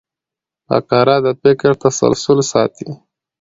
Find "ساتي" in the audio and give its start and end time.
2.51-2.89